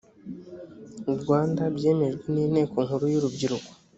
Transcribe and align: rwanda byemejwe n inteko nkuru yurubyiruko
rwanda 1.21 1.61
byemejwe 1.75 2.27
n 2.35 2.37
inteko 2.45 2.77
nkuru 2.85 3.05
yurubyiruko 3.13 3.69